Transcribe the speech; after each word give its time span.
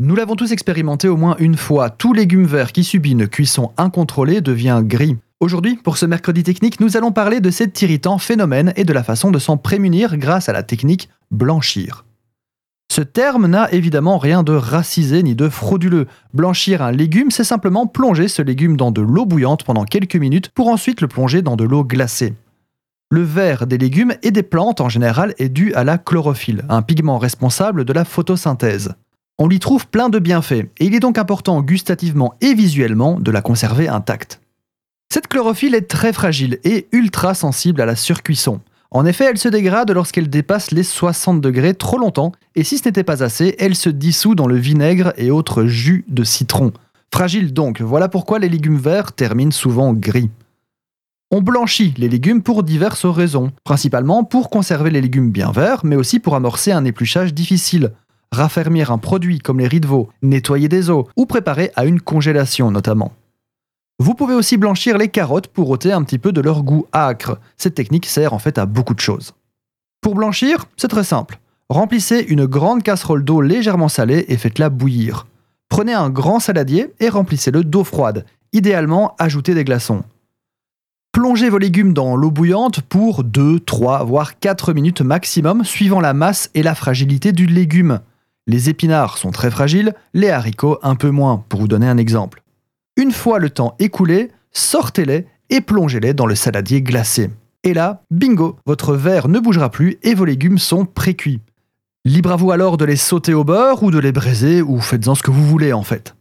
Nous 0.00 0.14
l'avons 0.14 0.36
tous 0.36 0.52
expérimenté 0.52 1.08
au 1.08 1.16
moins 1.16 1.34
une 1.40 1.56
fois, 1.56 1.90
tout 1.90 2.12
légume 2.12 2.46
vert 2.46 2.70
qui 2.70 2.84
subit 2.84 3.10
une 3.10 3.26
cuisson 3.26 3.72
incontrôlée 3.76 4.40
devient 4.40 4.80
gris. 4.84 5.16
Aujourd'hui, 5.40 5.74
pour 5.74 5.98
ce 5.98 6.06
mercredi 6.06 6.44
technique, 6.44 6.78
nous 6.78 6.96
allons 6.96 7.10
parler 7.10 7.40
de 7.40 7.50
cet 7.50 7.82
irritant 7.82 8.18
phénomène 8.18 8.72
et 8.76 8.84
de 8.84 8.92
la 8.92 9.02
façon 9.02 9.32
de 9.32 9.40
s'en 9.40 9.56
prémunir 9.56 10.16
grâce 10.16 10.48
à 10.48 10.52
la 10.52 10.62
technique 10.62 11.08
blanchir. 11.32 12.04
Ce 12.92 13.00
terme 13.00 13.48
n'a 13.48 13.72
évidemment 13.72 14.18
rien 14.18 14.44
de 14.44 14.52
racisé 14.52 15.24
ni 15.24 15.34
de 15.34 15.48
frauduleux. 15.48 16.06
Blanchir 16.32 16.80
un 16.80 16.92
légume, 16.92 17.32
c'est 17.32 17.42
simplement 17.42 17.88
plonger 17.88 18.28
ce 18.28 18.40
légume 18.40 18.76
dans 18.76 18.92
de 18.92 19.02
l'eau 19.02 19.26
bouillante 19.26 19.64
pendant 19.64 19.84
quelques 19.84 20.14
minutes 20.14 20.50
pour 20.50 20.68
ensuite 20.68 21.00
le 21.00 21.08
plonger 21.08 21.42
dans 21.42 21.56
de 21.56 21.64
l'eau 21.64 21.82
glacée. 21.82 22.34
Le 23.10 23.22
vert 23.22 23.66
des 23.66 23.78
légumes 23.78 24.14
et 24.22 24.30
des 24.30 24.44
plantes 24.44 24.80
en 24.80 24.88
général 24.88 25.34
est 25.38 25.48
dû 25.48 25.74
à 25.74 25.82
la 25.82 25.98
chlorophylle, 25.98 26.64
un 26.68 26.82
pigment 26.82 27.18
responsable 27.18 27.84
de 27.84 27.92
la 27.92 28.04
photosynthèse. 28.04 28.94
On 29.40 29.46
lui 29.46 29.60
trouve 29.60 29.86
plein 29.86 30.08
de 30.08 30.18
bienfaits, 30.18 30.66
et 30.78 30.86
il 30.86 30.94
est 30.96 31.00
donc 31.00 31.16
important 31.16 31.62
gustativement 31.62 32.34
et 32.40 32.54
visuellement 32.54 33.20
de 33.20 33.30
la 33.30 33.40
conserver 33.40 33.86
intacte. 33.86 34.40
Cette 35.12 35.28
chlorophylle 35.28 35.76
est 35.76 35.88
très 35.88 36.12
fragile 36.12 36.58
et 36.64 36.88
ultra 36.90 37.34
sensible 37.34 37.80
à 37.80 37.86
la 37.86 37.94
surcuisson. 37.94 38.60
En 38.90 39.06
effet, 39.06 39.26
elle 39.26 39.38
se 39.38 39.48
dégrade 39.48 39.92
lorsqu'elle 39.92 40.28
dépasse 40.28 40.72
les 40.72 40.82
60 40.82 41.40
degrés 41.40 41.74
trop 41.74 41.98
longtemps, 41.98 42.32
et 42.56 42.64
si 42.64 42.78
ce 42.78 42.88
n'était 42.88 43.04
pas 43.04 43.22
assez, 43.22 43.54
elle 43.60 43.76
se 43.76 43.90
dissout 43.90 44.34
dans 44.34 44.48
le 44.48 44.56
vinaigre 44.56 45.12
et 45.16 45.30
autres 45.30 45.66
jus 45.66 46.04
de 46.08 46.24
citron. 46.24 46.72
Fragile 47.14 47.52
donc, 47.52 47.80
voilà 47.80 48.08
pourquoi 48.08 48.40
les 48.40 48.48
légumes 48.48 48.78
verts 48.78 49.12
terminent 49.12 49.52
souvent 49.52 49.92
gris. 49.92 50.30
On 51.30 51.42
blanchit 51.42 51.94
les 51.96 52.08
légumes 52.08 52.42
pour 52.42 52.64
diverses 52.64 53.06
raisons, 53.06 53.52
principalement 53.62 54.24
pour 54.24 54.50
conserver 54.50 54.90
les 54.90 55.02
légumes 55.02 55.30
bien 55.30 55.52
verts, 55.52 55.84
mais 55.84 55.96
aussi 55.96 56.18
pour 56.18 56.34
amorcer 56.34 56.72
un 56.72 56.84
épluchage 56.84 57.34
difficile, 57.34 57.92
raffermir 58.32 58.90
un 58.90 58.98
produit 58.98 59.38
comme 59.38 59.58
les 59.60 59.68
riz 59.68 59.80
de 59.80 59.86
veau, 59.86 60.08
nettoyer 60.22 60.68
des 60.68 60.90
os 60.90 61.06
ou 61.16 61.26
préparer 61.26 61.70
à 61.76 61.84
une 61.84 62.00
congélation 62.00 62.70
notamment. 62.70 63.12
Vous 64.00 64.14
pouvez 64.14 64.34
aussi 64.34 64.56
blanchir 64.56 64.96
les 64.96 65.08
carottes 65.08 65.48
pour 65.48 65.70
ôter 65.70 65.92
un 65.92 66.04
petit 66.04 66.18
peu 66.18 66.30
de 66.30 66.40
leur 66.40 66.62
goût 66.62 66.86
âcre. 66.94 67.38
Cette 67.56 67.74
technique 67.74 68.06
sert 68.06 68.32
en 68.32 68.38
fait 68.38 68.58
à 68.58 68.66
beaucoup 68.66 68.94
de 68.94 69.00
choses. 69.00 69.34
Pour 70.00 70.14
blanchir, 70.14 70.66
c'est 70.76 70.88
très 70.88 71.04
simple. 71.04 71.40
Remplissez 71.68 72.20
une 72.28 72.46
grande 72.46 72.82
casserole 72.82 73.24
d'eau 73.24 73.40
légèrement 73.40 73.88
salée 73.88 74.24
et 74.28 74.36
faites-la 74.36 74.70
bouillir. 74.70 75.26
Prenez 75.68 75.92
un 75.92 76.10
grand 76.10 76.40
saladier 76.40 76.94
et 77.00 77.08
remplissez-le 77.08 77.64
d'eau 77.64 77.84
froide. 77.84 78.24
Idéalement, 78.52 79.14
ajoutez 79.18 79.54
des 79.54 79.64
glaçons. 79.64 80.02
Plongez 81.12 81.50
vos 81.50 81.58
légumes 81.58 81.92
dans 81.92 82.16
l'eau 82.16 82.30
bouillante 82.30 82.80
pour 82.82 83.24
2, 83.24 83.60
3, 83.60 84.04
voire 84.04 84.38
4 84.38 84.72
minutes 84.72 85.02
maximum, 85.02 85.64
suivant 85.64 86.00
la 86.00 86.14
masse 86.14 86.50
et 86.54 86.62
la 86.62 86.74
fragilité 86.74 87.32
du 87.32 87.46
légume. 87.46 88.00
Les 88.48 88.70
épinards 88.70 89.18
sont 89.18 89.30
très 89.30 89.50
fragiles, 89.50 89.94
les 90.14 90.30
haricots 90.30 90.78
un 90.82 90.94
peu 90.94 91.10
moins, 91.10 91.44
pour 91.50 91.60
vous 91.60 91.68
donner 91.68 91.86
un 91.86 91.98
exemple. 91.98 92.42
Une 92.96 93.12
fois 93.12 93.38
le 93.38 93.50
temps 93.50 93.76
écoulé, 93.78 94.30
sortez-les 94.52 95.26
et 95.50 95.60
plongez-les 95.60 96.14
dans 96.14 96.24
le 96.24 96.34
saladier 96.34 96.80
glacé. 96.80 97.28
Et 97.62 97.74
là, 97.74 98.02
bingo, 98.10 98.56
votre 98.64 98.94
verre 98.94 99.28
ne 99.28 99.38
bougera 99.38 99.70
plus 99.70 99.98
et 100.02 100.14
vos 100.14 100.24
légumes 100.24 100.56
sont 100.56 100.86
précuits. 100.86 101.42
Libre 102.06 102.32
à 102.32 102.36
vous 102.36 102.50
alors 102.50 102.78
de 102.78 102.86
les 102.86 102.96
sauter 102.96 103.34
au 103.34 103.44
beurre 103.44 103.82
ou 103.82 103.90
de 103.90 103.98
les 103.98 104.12
braiser 104.12 104.62
ou 104.62 104.80
faites-en 104.80 105.14
ce 105.14 105.22
que 105.22 105.30
vous 105.30 105.44
voulez 105.44 105.74
en 105.74 105.82
fait. 105.82 106.14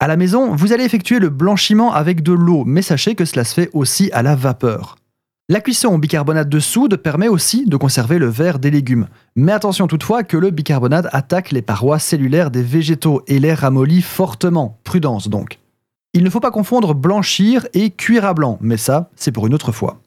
À 0.00 0.08
la 0.08 0.16
maison, 0.16 0.56
vous 0.56 0.72
allez 0.72 0.84
effectuer 0.84 1.20
le 1.20 1.28
blanchiment 1.28 1.92
avec 1.92 2.24
de 2.24 2.32
l'eau, 2.32 2.64
mais 2.66 2.82
sachez 2.82 3.14
que 3.14 3.24
cela 3.24 3.44
se 3.44 3.54
fait 3.54 3.70
aussi 3.72 4.10
à 4.12 4.22
la 4.22 4.34
vapeur. 4.34 4.96
La 5.50 5.60
cuisson 5.60 5.88
au 5.88 5.98
bicarbonate 5.98 6.48
de 6.48 6.58
soude 6.58 6.96
permet 6.96 7.28
aussi 7.28 7.66
de 7.66 7.76
conserver 7.76 8.18
le 8.18 8.28
verre 8.28 8.58
des 8.58 8.70
légumes. 8.70 9.08
Mais 9.36 9.52
attention 9.52 9.86
toutefois 9.86 10.22
que 10.22 10.38
le 10.38 10.48
bicarbonate 10.48 11.06
attaque 11.12 11.50
les 11.50 11.60
parois 11.60 11.98
cellulaires 11.98 12.50
des 12.50 12.62
végétaux 12.62 13.20
et 13.26 13.38
les 13.38 13.52
ramollit 13.52 14.00
fortement. 14.00 14.78
Prudence 14.84 15.28
donc. 15.28 15.58
Il 16.14 16.24
ne 16.24 16.30
faut 16.30 16.40
pas 16.40 16.50
confondre 16.50 16.94
blanchir 16.94 17.66
et 17.74 17.90
cuire 17.90 18.24
à 18.24 18.32
blanc, 18.32 18.56
mais 18.62 18.78
ça, 18.78 19.10
c'est 19.16 19.32
pour 19.32 19.46
une 19.46 19.52
autre 19.52 19.70
fois. 19.70 20.00